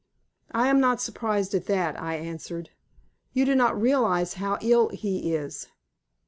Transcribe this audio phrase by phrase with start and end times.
[0.51, 2.71] "I am not surprised at that," I answered;
[3.33, 5.67] "you do not realize how ill he is."